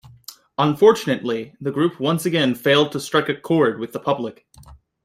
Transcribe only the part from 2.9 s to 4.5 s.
to strike a chord with the public.